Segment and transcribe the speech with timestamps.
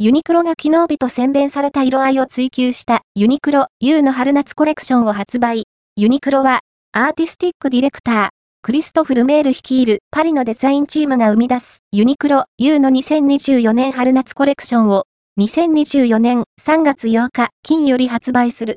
[0.00, 5.64] ユニクロが機能美と洗練された色合いを追求したユニクロ U の春夏コレクションを発売。
[5.96, 6.60] ユニクロは
[6.92, 8.28] アーティスティックディレクター、
[8.62, 15.02] クリストフ・ルメール率いるパリのデザインチームが生み出すユニクロ U の2024年春夏コレクションを
[15.40, 18.66] 2024年3月8日金より発売する。